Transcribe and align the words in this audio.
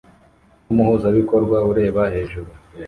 numuhuzabikorwa 0.65 1.57
ureba 1.71 2.01
hejuru 2.13 2.51